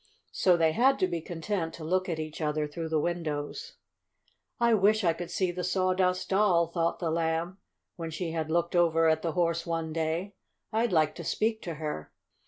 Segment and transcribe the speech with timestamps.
[0.31, 3.73] So they had to be content to look at each other through the windows.
[4.59, 7.59] "I wish I could see the Sawdust Doll," thought the Lamb,
[7.97, 10.33] when she had looked over at the Horse one day.
[10.73, 12.11] "I'd like to speak to her."